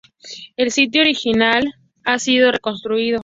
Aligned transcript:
El 0.57 0.71
sitio 0.71 1.03
original 1.03 1.75
ha 2.05 2.17
sido 2.17 2.51
reconstruido. 2.51 3.19